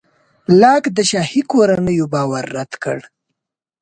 [0.61, 2.99] لاک د شاهي کورنیو باور رد کړ.